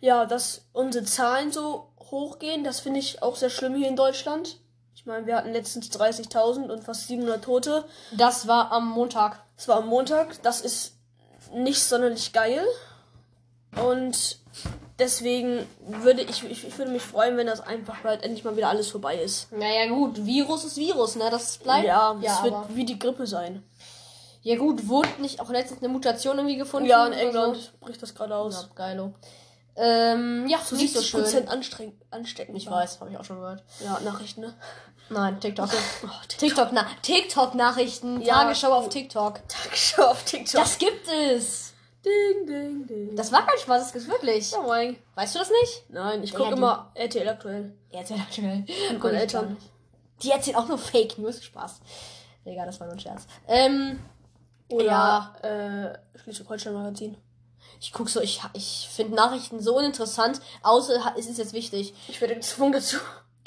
Ja, 0.00 0.26
dass 0.26 0.66
unsere 0.72 1.04
Zahlen 1.04 1.52
so 1.52 1.92
hochgehen, 2.10 2.64
das 2.64 2.80
finde 2.80 2.98
ich 2.98 3.22
auch 3.22 3.36
sehr 3.36 3.48
schlimm 3.50 3.76
hier 3.76 3.86
in 3.86 3.94
Deutschland. 3.94 4.58
Ich 4.96 5.06
meine, 5.06 5.24
wir 5.26 5.36
hatten 5.36 5.52
letztens 5.52 5.88
30.000 5.92 6.68
und 6.68 6.82
fast 6.82 7.06
700 7.06 7.44
Tote. 7.44 7.84
Das 8.10 8.48
war 8.48 8.72
am 8.72 8.90
Montag. 8.90 9.38
Es 9.56 9.68
war 9.68 9.76
am 9.76 9.86
Montag. 9.86 10.42
Das 10.42 10.62
ist 10.62 10.94
nicht 11.52 11.80
sonderlich 11.80 12.32
geil. 12.32 12.64
Und 13.76 14.38
deswegen 14.98 15.66
würde 15.86 16.22
ich, 16.22 16.44
ich, 16.44 16.66
ich 16.66 16.78
würde 16.78 16.90
mich 16.92 17.02
freuen, 17.02 17.36
wenn 17.36 17.46
das 17.46 17.60
einfach 17.60 18.00
bald 18.02 18.22
endlich 18.22 18.44
mal 18.44 18.56
wieder 18.56 18.68
alles 18.68 18.90
vorbei 18.90 19.16
ist. 19.16 19.50
Naja, 19.52 19.86
gut, 19.88 20.24
Virus 20.24 20.64
ist 20.64 20.76
Virus, 20.76 21.16
ne? 21.16 21.28
Das 21.30 21.58
bleibt. 21.58 21.86
Ja, 21.86 22.16
ja, 22.20 22.36
es 22.38 22.42
wird 22.42 22.54
wie 22.76 22.84
die 22.84 22.98
Grippe 22.98 23.26
sein. 23.26 23.62
ja 24.42 24.56
gut, 24.56 24.88
wurde 24.88 25.08
nicht 25.20 25.40
auch 25.40 25.50
letztens 25.50 25.80
eine 25.82 25.88
Mutation 25.92 26.36
irgendwie 26.38 26.56
gefunden? 26.56 26.88
Ja, 26.88 27.06
in 27.06 27.12
England 27.12 27.56
So? 27.56 27.70
bricht 27.86 28.02
das 28.02 28.14
gerade 28.14 28.36
aus. 28.36 28.68
Ja, 28.68 28.74
geilo. 28.74 29.14
Ähm, 29.76 30.46
ja, 30.48 30.58
Zu 30.64 30.76
nicht 30.76 30.94
so 30.94 31.02
schön. 31.02 31.24
70% 31.24 31.46
anstrengend, 31.48 31.94
ansteckend. 32.12 32.56
Ich 32.56 32.70
weiß, 32.70 33.00
habe 33.00 33.10
ich 33.10 33.18
auch 33.18 33.24
schon 33.24 33.40
gehört. 33.40 33.64
Ja, 33.84 33.98
Nachrichten, 34.04 34.42
ne? 34.42 34.54
Nein, 35.10 35.40
TikTok. 35.40 35.68
Oh, 36.04 36.08
TikTok, 36.28 36.68
na, 36.72 36.86
TikTok-Nachrichten, 37.02 38.22
Ja. 38.22 38.34
Tagesschau 38.42 38.72
auf 38.72 38.88
TikTok. 38.88 39.40
Tagesschau 39.48 40.04
auf 40.04 40.22
TikTok. 40.24 40.60
Das 40.62 40.78
gibt 40.78 41.08
es. 41.08 41.73
Ding, 42.04 42.46
ding, 42.46 42.86
ding. 42.86 43.16
Das 43.16 43.32
war 43.32 43.46
kein 43.46 43.58
Spaß, 43.58 43.82
das 43.82 43.92
gibt's 43.92 44.08
wirklich. 44.08 44.52
oh 44.58 44.66
mein. 44.66 44.96
Weißt 45.14 45.34
du 45.34 45.38
das 45.38 45.50
nicht? 45.62 45.84
Nein, 45.88 46.22
ich 46.22 46.32
Ja, 46.32 46.36
gucke 46.38 46.50
die- 46.50 46.56
immer 46.56 46.90
RTL 46.94 47.28
aktuell. 47.28 47.72
Ja, 47.90 48.00
erzähl 48.00 48.18
aktuell. 48.18 48.64
Mit 48.90 49.02
meinen 49.02 49.14
Eltern. 49.14 49.56
Die 50.22 50.30
erzählen 50.30 50.56
auch 50.56 50.68
nur 50.68 50.78
Fake 50.78 51.16
News. 51.18 51.42
Spaß. 51.42 51.80
Egal, 52.44 52.66
das 52.66 52.78
war 52.78 52.86
nur 52.86 52.96
ein 52.96 53.00
Scherz. 53.00 53.26
Ähm, 53.48 54.00
Oder 54.68 54.84
Ja. 54.84 55.32
äh, 55.42 56.18
Schleswig-Holstein-Magazin. 56.18 57.16
ich 57.80 57.92
guck 57.92 58.08
so, 58.08 58.20
ich, 58.20 58.40
ich 58.54 58.88
finde 58.92 59.14
Nachrichten 59.14 59.60
so 59.60 59.76
uninteressant, 59.76 60.40
außer 60.62 61.14
es 61.18 61.26
ist 61.26 61.38
jetzt 61.38 61.52
wichtig. 61.52 61.92
Ich 62.08 62.20
werde 62.20 62.34
gezwungen 62.34 62.72
dazu. 62.72 62.96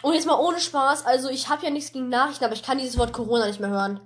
Und 0.03 0.13
jetzt 0.13 0.27
mal 0.27 0.39
ohne 0.39 0.59
Spaß, 0.59 1.05
also 1.05 1.29
ich 1.29 1.49
habe 1.49 1.63
ja 1.63 1.71
nichts 1.71 1.91
gegen 1.91 2.09
Nachrichten, 2.09 2.43
aber 2.45 2.53
ich 2.53 2.61
kann 2.63 2.77
dieses 2.77 2.97
Wort 2.99 3.13
Corona 3.13 3.47
nicht 3.47 3.59
mehr 3.59 3.69
hören. 3.69 3.99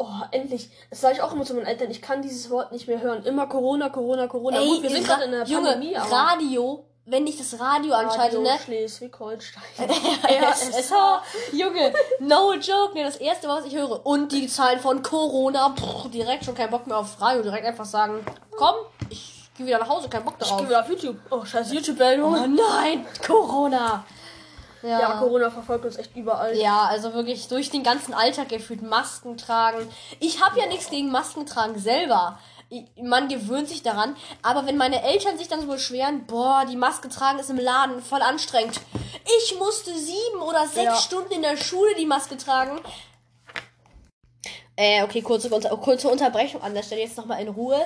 Ey, 0.00 0.06
Oh, 0.06 0.24
endlich. 0.30 0.70
Das 0.88 1.00
sage 1.02 1.14
ich 1.16 1.22
auch 1.22 1.32
immer 1.32 1.44
zu 1.44 1.52
meinen 1.54 1.66
Eltern. 1.66 1.90
Ich 1.90 2.00
kann 2.00 2.22
dieses 2.22 2.48
Wort 2.50 2.72
nicht 2.72 2.88
mehr 2.88 3.00
hören. 3.02 3.22
Immer 3.24 3.46
Corona, 3.46 3.90
Corona, 3.90 4.26
Corona. 4.28 4.58
Gut, 4.60 4.82
wir 4.82 4.90
sind 4.90 5.02
Ra- 5.08 5.14
gerade 5.16 5.24
in 5.26 5.30
der 5.32 5.44
Junge, 5.44 5.70
Pandemie, 5.72 5.94
Radio, 5.94 6.84
wenn 7.04 7.26
ich 7.26 7.36
das 7.36 7.58
Radio, 7.60 7.92
anschalte, 7.94 8.36
Radio 8.38 8.40
ne? 8.42 8.58
Schleswig-Holstein. 8.64 9.62
RSH. 10.24 10.92
Junge, 11.52 11.92
no 12.20 12.54
joke, 12.54 12.94
ne, 12.94 13.04
das 13.04 13.16
erste, 13.16 13.48
was 13.48 13.64
ich 13.66 13.74
höre. 13.74 14.04
Und 14.06 14.32
die 14.32 14.46
Zahlen 14.48 14.80
von 14.80 15.02
Corona, 15.02 15.74
pff, 15.76 16.10
direkt 16.10 16.44
schon 16.44 16.54
kein 16.54 16.70
Bock 16.70 16.86
mehr 16.86 16.98
auf 16.98 17.20
Radio, 17.20 17.42
direkt 17.42 17.66
einfach 17.66 17.84
sagen, 17.84 18.24
komm, 18.56 18.74
ich 19.10 19.50
gehe 19.56 19.66
wieder 19.66 19.78
nach 19.78 19.88
Hause, 19.88 20.08
kein 20.08 20.24
Bock 20.24 20.34
Ich 20.40 20.46
darauf. 20.46 20.60
gehe 20.60 20.68
wieder 20.70 20.80
auf 20.80 20.88
YouTube. 20.88 21.16
Oh, 21.30 21.44
scheiß 21.44 21.72
YouTube-Meldung. 21.72 22.32
Oh 22.32 22.46
nein, 22.46 23.06
Corona. 23.26 24.04
Ja. 24.82 25.00
Ja, 25.00 25.10
Corona 25.18 25.50
verfolgt 25.50 25.84
uns 25.84 25.96
echt 25.96 26.16
überall. 26.16 26.56
Ja, 26.56 26.84
also 26.86 27.12
wirklich 27.14 27.48
durch 27.48 27.70
den 27.70 27.82
ganzen 27.82 28.14
Alltag 28.14 28.48
gefühlt 28.48 28.82
Masken 28.82 29.36
tragen. 29.36 29.88
Ich 30.20 30.42
habe 30.42 30.58
ja 30.58 30.66
nichts 30.66 30.90
gegen 30.90 31.10
Masken 31.10 31.46
tragen 31.46 31.78
selber. 31.78 32.38
ich- 32.72 32.86
man 33.02 33.26
gewöhnt 33.28 33.68
sich 33.68 33.82
daran. 33.82 34.14
Aber 34.42 34.64
wenn 34.64 34.76
meine 34.76 35.02
Eltern 35.02 35.36
sich 35.36 35.48
dann 35.48 35.60
so 35.60 35.66
beschweren, 35.66 36.24
boah, 36.26 36.64
die 36.70 36.76
Maske 36.76 37.08
tragen 37.08 37.40
ist 37.40 37.50
im 37.50 37.58
Laden 37.58 38.00
voll 38.00 38.22
anstrengend. 38.22 38.80
Ich 39.42 39.58
musste 39.58 39.92
sieben 39.92 40.40
oder 40.40 40.62
sechs 40.68 40.84
Ja. 40.84 40.94
Stunden 40.94 41.32
in 41.32 41.42
der 41.42 41.56
Schule 41.56 41.90
die 41.98 42.06
Maske 42.06 42.36
tragen. 42.36 42.80
Äh, 44.82 45.02
okay, 45.02 45.20
kurze, 45.20 45.50
kurze 45.50 46.08
Unterbrechung 46.08 46.62
an 46.62 46.72
der 46.72 46.82
Stelle 46.82 47.02
jetzt 47.02 47.18
nochmal 47.18 47.42
in 47.42 47.48
Ruhe. 47.48 47.78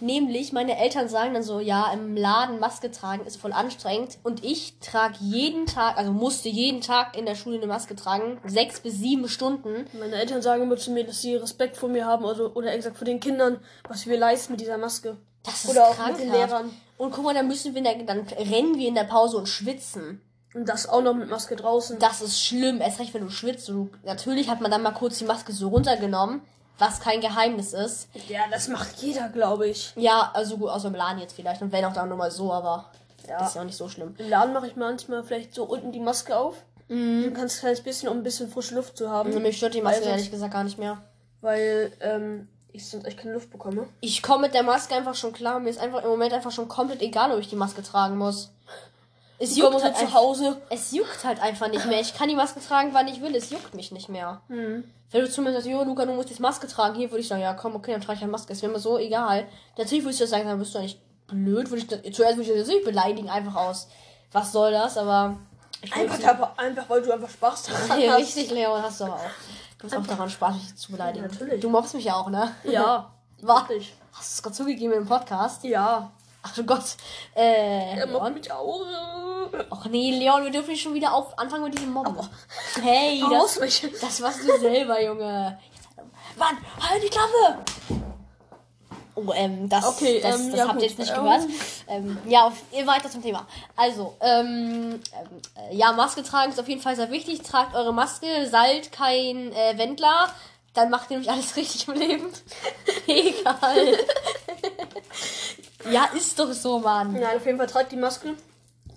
Nämlich, 0.00 0.52
meine 0.52 0.76
Eltern 0.76 1.08
sagen 1.08 1.34
dann 1.34 1.44
so, 1.44 1.60
ja, 1.60 1.92
im 1.92 2.16
Laden 2.16 2.58
Maske 2.58 2.90
tragen 2.90 3.24
ist 3.24 3.36
voll 3.36 3.52
anstrengend. 3.52 4.18
Und 4.24 4.42
ich 4.42 4.76
trage 4.80 5.14
jeden 5.20 5.66
Tag, 5.66 5.96
also 5.96 6.10
musste 6.10 6.48
jeden 6.48 6.80
Tag 6.80 7.16
in 7.16 7.26
der 7.26 7.36
Schule 7.36 7.58
eine 7.58 7.68
Maske 7.68 7.94
tragen. 7.94 8.40
Sechs 8.44 8.80
bis 8.80 8.98
sieben 8.98 9.28
Stunden. 9.28 9.86
Meine 9.92 10.16
Eltern 10.16 10.42
sagen 10.42 10.62
immer 10.62 10.76
zu 10.76 10.90
mir, 10.90 11.04
dass 11.04 11.22
sie 11.22 11.36
Respekt 11.36 11.76
vor 11.76 11.88
mir 11.88 12.06
haben, 12.06 12.26
also, 12.26 12.50
oder 12.54 12.74
exakt 12.74 12.96
vor 12.96 13.04
den 13.04 13.20
Kindern, 13.20 13.60
was 13.88 14.08
wir 14.08 14.18
leisten 14.18 14.54
mit 14.54 14.60
dieser 14.60 14.78
Maske. 14.78 15.18
Das 15.44 15.64
ist 15.64 15.70
Oder 15.70 15.84
auch 15.84 15.90
mit 15.90 15.98
krankhaft. 15.98 16.20
den 16.22 16.32
Lehrern. 16.32 16.70
Und 16.98 17.12
guck 17.12 17.22
mal, 17.22 17.34
dann 17.34 17.46
müssen 17.46 17.72
wir, 17.72 17.78
in 17.78 17.84
der, 17.84 18.02
dann 18.02 18.26
rennen 18.26 18.76
wir 18.78 18.88
in 18.88 18.96
der 18.96 19.04
Pause 19.04 19.36
und 19.36 19.48
schwitzen. 19.48 20.20
Und 20.54 20.68
das 20.68 20.88
auch 20.88 21.00
noch 21.02 21.14
mit 21.14 21.30
Maske 21.30 21.56
draußen. 21.56 21.98
Das 21.98 22.20
ist 22.20 22.40
schlimm, 22.40 22.80
erst 22.80 22.98
recht, 23.00 23.14
wenn 23.14 23.22
du 23.22 23.30
schwitzt. 23.30 23.68
Du, 23.68 23.90
natürlich 24.04 24.48
hat 24.50 24.60
man 24.60 24.70
dann 24.70 24.82
mal 24.82 24.92
kurz 24.92 25.18
die 25.18 25.24
Maske 25.24 25.52
so 25.52 25.68
runtergenommen, 25.68 26.42
was 26.78 27.00
kein 27.00 27.20
Geheimnis 27.20 27.72
ist. 27.72 28.08
Ja, 28.28 28.40
das 28.50 28.68
macht 28.68 28.96
jeder, 28.98 29.28
glaube 29.28 29.68
ich. 29.68 29.92
Ja, 29.96 30.30
also 30.34 30.58
gut, 30.58 30.68
außer 30.68 30.88
im 30.88 30.94
Laden 30.94 31.20
jetzt 31.20 31.34
vielleicht. 31.34 31.62
Und 31.62 31.72
wenn 31.72 31.84
auch 31.84 31.94
dann 31.94 32.08
nur 32.08 32.18
mal 32.18 32.30
so, 32.30 32.52
aber 32.52 32.90
Ja. 33.28 33.46
ist 33.46 33.54
ja 33.54 33.62
auch 33.62 33.66
nicht 33.66 33.78
so 33.78 33.88
schlimm. 33.88 34.14
Im 34.18 34.28
Laden 34.28 34.52
mache 34.52 34.66
ich 34.66 34.76
manchmal 34.76 35.22
vielleicht 35.24 35.54
so 35.54 35.64
unten 35.64 35.90
die 35.92 36.00
Maske 36.00 36.36
auf. 36.36 36.56
Mhm. 36.88 37.22
Du 37.24 37.30
kannst 37.32 37.56
ein 37.56 37.60
kleines 37.60 37.80
bisschen, 37.80 38.08
um 38.10 38.18
ein 38.18 38.22
bisschen 38.22 38.50
frische 38.50 38.74
Luft 38.74 38.98
zu 38.98 39.08
haben. 39.10 39.32
Mich 39.40 39.56
stört 39.56 39.72
die 39.74 39.80
Maske 39.80 40.04
ehrlich 40.04 40.30
gesagt 40.30 40.52
gar 40.52 40.64
nicht 40.64 40.78
mehr. 40.78 40.98
Weil 41.40 41.92
ähm, 42.00 42.48
ich 42.72 42.88
sonst 42.88 43.06
echt 43.06 43.18
keine 43.18 43.32
Luft 43.34 43.50
bekomme. 43.50 43.88
Ich 44.00 44.22
komme 44.22 44.42
mit 44.42 44.54
der 44.54 44.62
Maske 44.62 44.94
einfach 44.94 45.14
schon 45.14 45.32
klar. 45.32 45.60
Mir 45.60 45.70
ist 45.70 45.80
einfach 45.80 46.02
im 46.02 46.10
Moment 46.10 46.32
einfach 46.34 46.52
schon 46.52 46.68
komplett 46.68 47.00
egal, 47.00 47.32
ob 47.32 47.38
ich 47.38 47.48
die 47.48 47.56
Maske 47.56 47.82
tragen 47.82 48.18
muss. 48.18 48.50
Es 49.38 49.56
juckt, 49.56 49.82
halt 49.82 49.96
zu 49.96 50.02
einfach, 50.02 50.14
Hause. 50.20 50.60
es 50.70 50.92
juckt 50.92 51.24
halt 51.24 51.40
einfach 51.42 51.68
nicht 51.68 51.84
mehr. 51.86 52.00
Ich 52.00 52.14
kann 52.14 52.28
die 52.28 52.36
Maske 52.36 52.60
tragen, 52.60 52.90
wann 52.92 53.08
ich 53.08 53.20
will. 53.20 53.34
Es 53.34 53.50
juckt 53.50 53.74
mich 53.74 53.90
nicht 53.90 54.08
mehr. 54.08 54.40
Hm. 54.48 54.84
Wenn 55.10 55.20
du 55.20 55.28
zu 55.30 55.42
mir 55.42 55.52
sagst, 55.52 55.66
jo, 55.66 55.82
Luca, 55.82 56.06
du 56.06 56.12
musst 56.12 56.30
jetzt 56.30 56.38
Maske 56.40 56.66
tragen, 56.68 56.94
hier 56.94 57.10
würde 57.10 57.20
ich 57.20 57.28
sagen, 57.28 57.42
ja, 57.42 57.52
komm, 57.54 57.74
okay, 57.74 57.92
dann 57.92 58.00
trage 58.00 58.18
ich 58.18 58.22
eine 58.22 58.30
Maske. 58.32 58.52
Ist 58.52 58.62
mir 58.62 58.68
immer 58.68 58.78
so 58.78 58.98
egal. 58.98 59.46
Natürlich 59.76 60.04
würde 60.04 60.12
ich 60.14 60.18
das 60.20 60.30
sagen, 60.30 60.46
dann 60.46 60.58
bist 60.58 60.72
du 60.74 60.78
ja 60.78 60.84
nicht 60.84 61.00
blöd. 61.26 61.70
Würde 61.70 61.84
ich 62.04 62.14
zuerst 62.14 62.36
würde 62.36 62.50
ich 62.52 62.58
das 62.58 62.68
nicht 62.68 62.84
beleidigen, 62.84 63.28
einfach 63.28 63.56
aus. 63.56 63.88
Was 64.30 64.52
soll 64.52 64.70
das? 64.72 64.96
Aber. 64.96 65.36
Einfach, 65.90 66.16
sie- 66.16 66.24
einfach, 66.24 66.56
einfach, 66.58 66.88
weil 66.88 67.02
du 67.02 67.12
einfach 67.12 67.28
Spaß 67.30 67.64
daran 67.64 68.00
Ja, 68.00 68.12
hast. 68.12 68.20
richtig, 68.20 68.50
Leon, 68.52 68.80
hast 68.82 69.00
du 69.00 69.04
aber 69.04 69.14
auch. 69.16 69.20
Du 69.78 69.86
hast 69.90 69.96
auch 69.96 70.06
daran 70.06 70.30
Spaß, 70.30 70.54
mich 70.54 70.76
zu 70.76 70.92
beleidigen. 70.92 71.26
Ja, 71.26 71.32
natürlich. 71.32 71.60
Du 71.60 71.68
mobbst 71.68 71.94
mich 71.94 72.04
ja 72.04 72.14
auch, 72.14 72.30
ne? 72.30 72.54
Ja. 72.62 73.10
Wirklich. 73.40 73.92
Hast 74.12 74.30
du 74.30 74.34
es 74.36 74.42
gerade 74.44 74.54
zugegeben 74.56 74.92
im 74.92 75.06
Podcast? 75.06 75.64
Ja. 75.64 76.12
Ach 76.42 76.54
du 76.54 76.64
Gott. 76.64 76.96
Äh, 77.34 77.98
Er 77.98 78.06
mobbt 78.06 78.34
mich 78.34 78.50
auch. 78.52 78.80
Och 79.70 79.84
nee, 79.86 80.10
Leon, 80.18 80.44
wir 80.44 80.50
dürfen 80.50 80.70
nicht 80.70 80.82
schon 80.82 80.94
wieder 80.94 81.12
auf 81.14 81.38
anfangen 81.38 81.64
mit 81.64 81.78
diesem 81.78 81.92
Mobben. 81.92 82.16
Hey, 82.82 83.22
das, 83.30 83.60
das 84.00 84.22
warst 84.22 84.40
du 84.42 84.58
selber, 84.58 85.02
Junge. 85.02 85.58
Mann, 86.36 86.56
halt 86.80 87.02
die 87.02 87.08
Klappe! 87.08 87.58
Oh, 89.14 89.30
ähm, 89.34 89.68
das, 89.68 89.84
Okay, 89.84 90.20
das, 90.22 90.40
ähm, 90.40 90.50
das 90.50 90.58
ja, 90.58 90.68
habt 90.68 90.80
ihr 90.80 90.88
jetzt 90.88 90.98
nicht 90.98 91.12
Ähm. 91.14 91.22
gehört. 91.22 91.42
Ähm, 91.86 92.18
ja, 92.26 92.46
auf, 92.46 92.54
weiter 92.86 93.10
zum 93.10 93.22
Thema. 93.22 93.46
Also, 93.76 94.14
ähm, 94.20 95.00
ähm, 95.12 95.40
äh, 95.70 95.76
ja, 95.76 95.92
Maske 95.92 96.22
tragen 96.22 96.50
ist 96.50 96.58
auf 96.58 96.68
jeden 96.68 96.80
Fall 96.80 96.96
sehr 96.96 97.10
wichtig. 97.10 97.42
Tragt 97.42 97.74
eure 97.74 97.92
Maske, 97.92 98.48
seid 98.48 98.90
kein 98.90 99.52
äh, 99.52 99.76
Wendler. 99.76 100.34
Dann 100.72 100.88
macht 100.88 101.10
ihr 101.10 101.18
nämlich 101.18 101.30
alles 101.30 101.56
richtig 101.56 101.86
im 101.88 101.94
Leben. 101.94 102.28
Egal. 103.06 103.98
Ja, 105.90 106.04
ist 106.16 106.38
doch 106.38 106.52
so, 106.52 106.78
Mann. 106.78 107.12
Nein, 107.12 107.36
auf 107.36 107.46
jeden 107.46 107.58
Fall 107.58 107.66
tragt 107.66 107.92
die 107.92 107.96
Maske. 107.96 108.34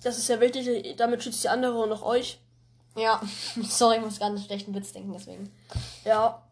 Das 0.02 0.18
ist 0.18 0.26
sehr 0.26 0.40
wichtig. 0.40 0.94
Damit 0.96 1.22
schützt 1.22 1.42
die 1.44 1.48
andere 1.48 1.78
und 1.78 1.92
auch 1.92 2.02
euch. 2.02 2.38
Ja, 2.96 3.20
sorry, 3.68 3.96
ich 3.96 4.02
muss 4.02 4.18
gerade 4.18 4.34
einen 4.36 4.44
schlechten 4.44 4.74
Witz 4.74 4.92
denken, 4.92 5.12
deswegen. 5.12 5.52
Ja. 6.04 6.42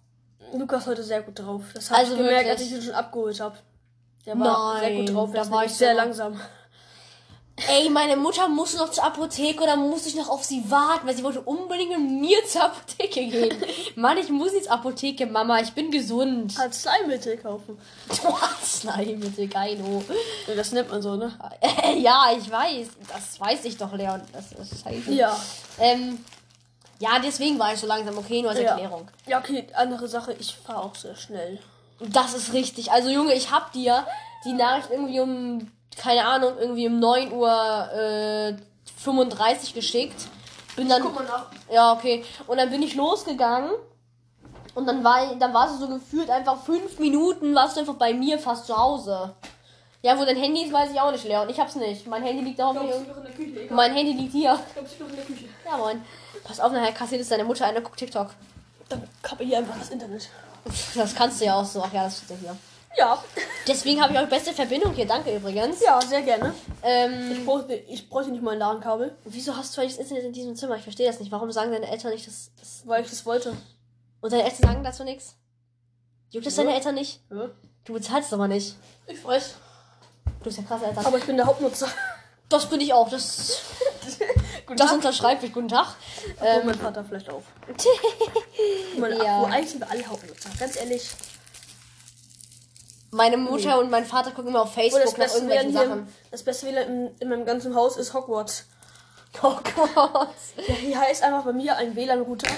Lukas 0.52 0.86
heute 0.86 1.02
sehr 1.02 1.22
gut 1.22 1.38
drauf. 1.38 1.62
Das 1.74 1.90
habe 1.90 2.00
Also 2.00 2.12
ich 2.12 2.18
gemerkt, 2.18 2.46
wirklich? 2.46 2.52
als 2.52 2.62
ich 2.62 2.72
ihn 2.72 2.82
schon 2.82 2.94
abgeholt 2.94 3.40
habe. 3.40 3.56
Der 4.26 4.38
war 4.38 4.78
sehr 4.80 4.90
Nein, 4.90 5.06
gut 5.06 5.14
drauf. 5.14 5.30
Da 5.32 5.50
war 5.50 5.64
ich 5.64 5.72
sehr 5.72 5.94
langsam. 5.94 6.38
Ey, 7.68 7.88
meine 7.88 8.16
Mutter 8.16 8.48
musste 8.48 8.78
noch 8.78 8.90
zur 8.90 9.04
Apotheke 9.04 9.62
oder 9.62 9.76
musste 9.76 10.08
ich 10.08 10.16
noch 10.16 10.28
auf 10.28 10.42
sie 10.42 10.68
warten, 10.68 11.06
weil 11.06 11.14
sie 11.16 11.22
wollte 11.22 11.40
unbedingt 11.40 11.90
mit 11.90 12.20
mir 12.20 12.44
zur 12.46 12.64
Apotheke 12.64 13.26
gehen. 13.28 13.56
Mann, 13.96 14.18
ich 14.18 14.28
muss 14.28 14.52
jetzt 14.52 14.68
Apotheke, 14.68 15.26
Mama, 15.26 15.60
ich 15.60 15.72
bin 15.72 15.92
gesund. 15.92 16.58
Arzneimittel 16.58 17.36
kaufen. 17.36 17.78
Arzneimittel, 18.40 19.46
geilo. 19.46 20.02
Ja, 20.48 20.54
Das 20.56 20.72
nennt 20.72 20.90
man 20.90 21.00
so, 21.00 21.14
ne? 21.14 21.32
Ja, 21.98 22.26
ich 22.36 22.50
weiß. 22.50 22.88
Das 23.08 23.38
weiß 23.38 23.64
ich 23.66 23.76
doch, 23.76 23.92
Leon. 23.92 24.20
Das 24.32 24.50
ist 24.50 24.82
scheiße. 24.82 25.12
Ja. 25.12 25.38
Ähm, 25.78 26.24
ja, 26.98 27.20
deswegen 27.20 27.56
war 27.60 27.72
ich 27.72 27.78
so 27.78 27.86
langsam. 27.86 28.18
Okay, 28.18 28.42
nur 28.42 28.50
als 28.50 28.60
Ja. 28.60 28.70
Erklärung. 28.70 29.08
Ja, 29.26 29.38
okay, 29.38 29.64
andere 29.74 30.08
Sache. 30.08 30.32
Ich 30.40 30.56
fahre 30.56 30.82
auch 30.82 30.96
sehr 30.96 31.14
schnell. 31.14 31.60
Das 32.00 32.34
ist 32.34 32.52
richtig. 32.52 32.90
Also, 32.90 33.10
Junge, 33.10 33.34
ich 33.34 33.52
hab 33.52 33.70
dir 33.72 34.04
die 34.44 34.52
Nachricht 34.52 34.90
irgendwie 34.90 35.20
um, 35.20 35.70
keine 35.98 36.26
Ahnung, 36.26 36.54
irgendwie 36.58 36.86
um 36.86 36.98
9 36.98 37.32
Uhr 37.32 37.92
äh, 37.92 38.56
35 38.98 39.74
geschickt. 39.74 40.28
Bin 40.76 40.88
dann. 40.88 41.02
Guck 41.02 41.14
mal 41.14 41.24
nach. 41.24 41.46
Ja, 41.72 41.92
okay. 41.92 42.24
Und 42.46 42.58
dann 42.58 42.70
bin 42.70 42.82
ich 42.82 42.94
losgegangen. 42.94 43.70
Und 44.74 44.86
dann 44.86 45.04
war, 45.04 45.34
dann 45.36 45.54
war 45.54 45.70
es 45.70 45.78
so 45.78 45.86
gefühlt 45.86 46.30
einfach 46.30 46.64
fünf 46.64 46.98
Minuten, 46.98 47.54
warst 47.54 47.76
du 47.76 47.80
einfach 47.80 47.94
bei 47.94 48.12
mir 48.12 48.40
fast 48.40 48.66
zu 48.66 48.76
Hause. 48.76 49.34
Ja, 50.02 50.18
wo 50.18 50.24
dein 50.24 50.36
Handy 50.36 50.64
ist, 50.64 50.72
weiß 50.72 50.90
ich 50.90 51.00
auch 51.00 51.12
nicht, 51.12 51.24
Leon. 51.24 51.48
Ich 51.48 51.58
hab's 51.58 51.76
nicht. 51.76 52.06
Mein 52.06 52.22
Handy 52.22 52.44
liegt 52.44 52.58
da 52.58 52.72
Ich 52.72 52.78
hoffentlich. 52.78 53.70
Mein 53.70 53.94
Handy 53.94 54.12
liegt 54.12 54.32
hier. 54.32 54.58
Ich 54.66 54.74
glaube, 54.74 54.88
sie 54.88 55.02
noch 55.02 55.08
in 55.08 55.16
der 55.16 55.24
Küche. 55.24 55.44
Ja, 55.64 55.78
moin. 55.78 56.04
Pass 56.42 56.60
auf, 56.60 56.72
nachher 56.72 56.92
kassiert 56.92 57.22
es 57.22 57.28
deine 57.28 57.44
Mutter 57.44 57.64
eine, 57.64 57.80
guckt 57.80 57.98
TikTok. 57.98 58.30
Dann 58.88 59.08
kappe 59.22 59.44
ich 59.44 59.56
einfach 59.56 59.78
das 59.78 59.90
Internet. 59.90 60.28
Das 60.94 61.14
kannst 61.14 61.40
du 61.40 61.46
ja 61.46 61.54
auch 61.54 61.64
so. 61.64 61.82
Ach 61.82 61.92
ja, 61.92 62.04
das 62.04 62.18
steht 62.18 62.30
ja 62.30 62.36
hier. 62.36 62.56
Ja. 62.96 63.22
Deswegen 63.66 64.00
habe 64.02 64.12
ich 64.12 64.18
euch 64.20 64.28
beste 64.28 64.52
Verbindung 64.52 64.92
hier. 64.94 65.06
Danke 65.06 65.34
übrigens. 65.34 65.80
Ja, 65.80 66.00
sehr 66.00 66.22
gerne. 66.22 66.54
Ähm, 66.82 67.32
Ich 67.32 67.44
bräuchte, 67.44 67.74
ich 67.74 68.08
bräuchte 68.08 68.30
nicht 68.30 68.42
mal 68.42 68.52
ein 68.52 68.58
LAN-Kabel, 68.58 69.16
wieso 69.24 69.56
hast 69.56 69.76
du 69.76 69.80
eigentlich 69.80 69.94
das 69.96 70.02
Internet 70.04 70.24
in 70.26 70.32
diesem 70.32 70.54
Zimmer? 70.56 70.76
Ich 70.76 70.82
verstehe 70.82 71.06
das 71.06 71.18
nicht. 71.18 71.32
Warum 71.32 71.50
sagen 71.50 71.72
deine 71.72 71.90
Eltern 71.90 72.12
nicht 72.12 72.26
das? 72.26 72.50
das 72.60 72.82
weil 72.86 73.02
ich 73.02 73.10
das 73.10 73.24
wollte. 73.26 73.56
und 74.20 74.32
deine 74.32 74.44
Eltern 74.44 74.62
sagen 74.68 74.84
dazu 74.84 75.02
nichts? 75.04 75.34
Juckt 76.30 76.46
das 76.46 76.56
Ja. 76.56 76.62
deine 76.64 76.76
Eltern 76.76 76.94
nicht? 76.94 77.20
Ja. 77.30 77.48
Du 77.84 77.92
bezahlst 77.94 78.32
aber 78.32 78.48
nicht. 78.48 78.76
Ich 79.06 79.24
weiß. 79.24 79.54
Du 80.38 80.44
bist 80.44 80.58
ja 80.58 80.64
krass, 80.64 80.82
Eltern. 80.82 81.04
Aber 81.06 81.18
ich 81.18 81.24
bin 81.24 81.36
der 81.36 81.46
Hauptnutzer. 81.46 81.88
Das 82.48 82.66
bin 82.68 82.80
ich 82.80 82.92
auch. 82.92 83.08
Das, 83.08 83.62
das 84.76 84.92
unterschreibe 84.92 85.46
ich. 85.46 85.52
Guten 85.52 85.68
Tag. 85.68 85.94
Ähm, 86.42 86.66
mein 86.66 86.74
Vater 86.74 87.04
vielleicht 87.04 87.28
auch. 87.30 87.42
Meine 88.98 89.16
Ja. 89.16 89.24
ja. 89.24 89.42
eigentlich 89.44 89.70
sind 89.70 89.80
wir 89.80 89.90
alle 89.90 90.06
Hauptnutzer. 90.06 90.50
Ganz 90.58 90.76
ehrlich. 90.76 91.10
Meine 93.14 93.36
Mutter 93.36 93.78
und 93.78 93.90
mein 93.90 94.04
Vater 94.04 94.30
gucken 94.32 94.48
immer 94.50 94.62
auf 94.62 94.74
Facebook 94.74 95.02
das 95.02 95.12
nach 95.12 95.18
beste 95.18 95.38
irgendwelchen 95.38 95.72
Sachen. 95.72 96.08
das 96.30 96.42
beste 96.42 96.66
WLAN 96.66 96.86
in, 96.88 97.10
in 97.20 97.28
meinem 97.28 97.44
ganzen 97.46 97.74
Haus 97.74 97.96
ist 97.96 98.12
Hogwarts. 98.12 98.66
Gott. 99.40 99.62
Ja, 100.68 100.74
hier 100.74 101.00
heißt 101.00 101.22
einfach 101.22 101.44
bei 101.44 101.52
mir 101.52 101.76
ein 101.76 101.96
WLAN-Router. 101.96 102.48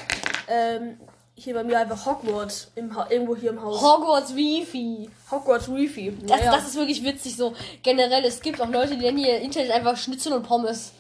Ähm, 0.49 0.99
hier 1.35 1.55
bei 1.55 1.65
mir 1.65 1.79
einfach 1.79 2.05
Hogwarts. 2.07 2.69
Im 2.75 2.95
ha 2.97 3.07
irgendwo 3.11 3.37
hier 3.37 3.51
im 3.51 3.63
Haus. 3.63 3.81
Hogwarts 3.83 4.35
Wifi. 4.35 5.11
Hogwarts 5.31 5.73
Wifi. 5.73 6.17
Das, 6.23 6.39
Naja. 6.41 6.53
das 6.53 6.69
ist 6.69 6.75
wirklich 6.77 7.03
witzig 7.05 7.37
so. 7.37 7.55
Generell, 7.83 8.25
es 8.25 8.41
gibt 8.41 8.61
auch 8.61 8.69
Leute, 8.69 8.97
die 8.97 9.05
nennen 9.05 9.19
ihr 9.19 9.39
Internet 9.41 9.71
einfach 9.73 9.97
Schnitzel 9.97 10.33
und 10.33 10.43
Pommes. 10.43 10.93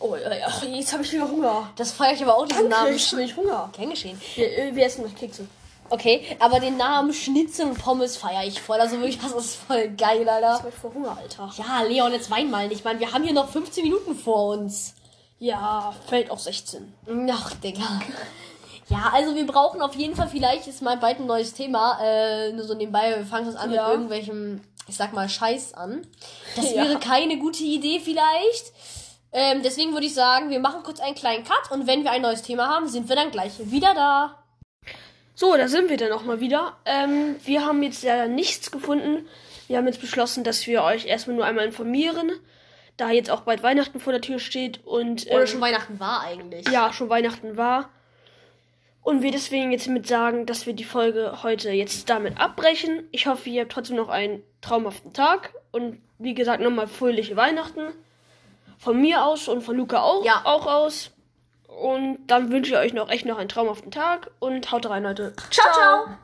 oh, 0.00 0.16
ja, 0.16 0.34
ja. 0.34 0.48
Jetzt 0.68 0.92
habe 0.92 1.02
ich 1.04 1.12
wieder 1.12 1.28
Hunger. 1.30 1.70
Das 1.76 1.92
feiere 1.92 2.14
ich 2.14 2.22
aber 2.22 2.36
auch, 2.36 2.46
diesen 2.46 2.68
Danke, 2.70 2.84
Namen. 2.84 2.96
ich 2.96 3.12
habe 3.12 3.36
Hunger. 3.36 3.70
Gern 3.76 3.90
geschehen. 3.90 4.20
Wir, 4.34 4.58
äh, 4.58 4.74
wir 4.74 4.86
essen 4.86 5.04
noch 5.04 5.14
Kekse. 5.14 5.46
Okay, 5.90 6.36
aber 6.40 6.60
den 6.60 6.76
Namen 6.76 7.12
Schnitzel 7.12 7.66
und 7.66 7.78
Pommes 7.78 8.16
feiere 8.16 8.44
ich 8.44 8.60
voll. 8.60 8.78
Also 8.80 8.96
wirklich, 8.98 9.18
das 9.18 9.32
ist 9.32 9.56
voll 9.56 9.88
geil, 9.90 10.22
Ich 10.22 10.28
Alter. 10.30 10.54
habe 10.54 10.72
vor 10.72 10.92
Hunger, 10.94 11.16
Alter. 11.16 11.50
Ja, 11.58 11.82
Leon, 11.82 12.12
jetzt 12.12 12.30
wein 12.30 12.50
mal 12.50 12.66
nicht. 12.68 12.78
Ich 12.80 12.84
meine, 12.84 13.00
wir 13.00 13.12
haben 13.12 13.24
hier 13.24 13.32
noch 13.32 13.48
15 13.48 13.84
Minuten 13.84 14.14
vor 14.14 14.48
uns. 14.56 14.94
Ja, 15.38 15.94
fällt 16.08 16.30
auf 16.30 16.40
16. 16.40 16.92
Ach, 17.30 17.52
Digga. 17.54 17.82
Ja, 18.88 19.10
also 19.12 19.34
wir 19.34 19.44
brauchen 19.48 19.82
auf 19.82 19.96
jeden 19.96 20.14
Fall, 20.14 20.28
vielleicht 20.28 20.68
ist 20.68 20.80
mal 20.80 20.96
bald 20.96 21.18
ein 21.18 21.26
neues 21.26 21.52
Thema. 21.54 21.98
Äh, 22.00 22.52
nur 22.52 22.64
so 22.64 22.72
nebenbei, 22.74 23.16
wir 23.18 23.26
fangen 23.26 23.46
das 23.46 23.56
an 23.56 23.72
Ja. 23.72 23.82
mit 23.88 23.92
irgendwelchem, 23.94 24.60
ich 24.86 24.94
sag 24.96 25.12
mal, 25.12 25.28
Scheiß 25.28 25.74
an. 25.74 26.06
Das 26.54 26.70
Ja. 26.72 26.84
wäre 26.84 27.00
keine 27.00 27.36
gute 27.38 27.64
Idee 27.64 27.98
vielleicht. 27.98 28.72
Ähm, 29.32 29.62
deswegen 29.64 29.92
würde 29.92 30.06
ich 30.06 30.14
sagen, 30.14 30.50
wir 30.50 30.60
machen 30.60 30.84
kurz 30.84 31.00
einen 31.00 31.16
kleinen 31.16 31.42
Cut 31.42 31.72
und 31.72 31.88
wenn 31.88 32.04
wir 32.04 32.12
ein 32.12 32.22
neues 32.22 32.42
Thema 32.42 32.68
haben, 32.68 32.86
sind 32.88 33.08
wir 33.08 33.16
dann 33.16 33.32
gleich 33.32 33.54
wieder 33.58 33.92
da. 33.92 34.36
So, 35.38 35.54
da 35.54 35.68
sind 35.68 35.90
wir 35.90 35.98
dann 35.98 36.12
auch 36.12 36.24
mal 36.24 36.40
wieder. 36.40 36.78
Ähm, 36.86 37.36
wir 37.44 37.66
haben 37.66 37.82
jetzt 37.82 38.02
leider 38.02 38.26
nichts 38.26 38.70
gefunden. 38.70 39.28
Wir 39.68 39.76
haben 39.76 39.86
jetzt 39.86 40.00
beschlossen, 40.00 40.44
dass 40.44 40.66
wir 40.66 40.82
euch 40.82 41.04
erstmal 41.04 41.36
nur 41.36 41.44
einmal 41.44 41.66
informieren, 41.66 42.32
da 42.96 43.10
jetzt 43.10 43.30
auch 43.30 43.42
bald 43.42 43.62
Weihnachten 43.62 44.00
vor 44.00 44.14
der 44.14 44.22
Tür 44.22 44.38
steht 44.38 44.84
und. 44.86 45.26
Oder 45.26 45.42
ähm, 45.42 45.46
schon 45.46 45.60
Weihnachten 45.60 46.00
war 46.00 46.22
eigentlich. 46.22 46.66
Ja, 46.70 46.90
schon 46.94 47.10
Weihnachten 47.10 47.58
war. 47.58 47.90
Und 49.02 49.22
wir 49.22 49.30
deswegen 49.30 49.72
jetzt 49.72 49.88
mit 49.88 50.06
sagen, 50.06 50.46
dass 50.46 50.64
wir 50.64 50.72
die 50.72 50.84
Folge 50.84 51.42
heute 51.42 51.70
jetzt 51.70 52.08
damit 52.08 52.40
abbrechen. 52.40 53.06
Ich 53.12 53.26
hoffe, 53.26 53.50
ihr 53.50 53.60
habt 53.60 53.72
trotzdem 53.72 53.96
noch 53.96 54.08
einen 54.08 54.42
traumhaften 54.62 55.12
Tag. 55.12 55.52
Und 55.70 56.00
wie 56.18 56.32
gesagt, 56.32 56.62
nochmal 56.62 56.88
fröhliche 56.88 57.36
Weihnachten. 57.36 57.92
Von 58.78 59.00
mir 59.02 59.22
aus 59.24 59.48
und 59.48 59.60
von 59.60 59.76
Luca 59.76 60.00
auch, 60.00 60.24
ja. 60.24 60.40
auch 60.44 60.66
aus. 60.66 61.10
Und 61.76 62.18
dann 62.26 62.50
wünsche 62.50 62.72
ich 62.72 62.78
euch 62.78 62.92
noch 62.94 63.10
echt 63.10 63.26
noch 63.26 63.36
einen 63.36 63.50
traumhaften 63.50 63.90
Tag 63.90 64.30
und 64.38 64.72
haut 64.72 64.88
rein, 64.88 65.02
Leute. 65.02 65.34
Ciao, 65.50 65.72
ciao. 65.72 66.04
ciao. 66.04 66.16